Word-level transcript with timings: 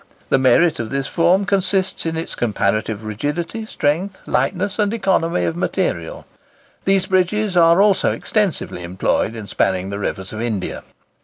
The 0.29 0.39
merit 0.39 0.79
of 0.79 0.89
this 0.89 1.07
form 1.07 1.45
consists 1.45 2.07
in 2.07 2.17
its 2.17 2.33
comparative 2.33 3.03
rigidity, 3.05 3.67
strength, 3.67 4.19
lightness, 4.25 4.79
and 4.79 4.91
economy 4.95 5.43
of 5.45 5.55
material 5.55 6.25
These 6.85 7.05
bridges 7.05 7.55
are 7.55 7.79
also 7.83 8.11
extensively 8.11 8.81
employed 8.81 9.35
in 9.35 9.45
spanning 9.45 9.91
the 9.91 9.99
rivers 9.99 10.33
of 10.33 10.41
India. 10.41 10.81